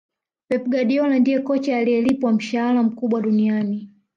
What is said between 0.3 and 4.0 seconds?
Pep Guardiola ndiye kocha anayelipwa mshahara mkubwa duniani